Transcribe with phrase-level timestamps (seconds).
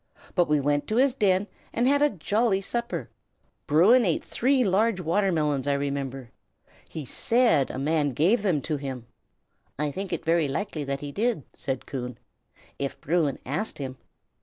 [0.33, 3.11] But we went to his den, and had a jolly supper.
[3.67, 6.31] Bruin ate three large watermelons, I remember.
[6.89, 9.05] He said a man gave them to him."
[9.77, 12.17] "I think it very likely that he did," said Coon,
[12.79, 13.95] "if Bruin asked him."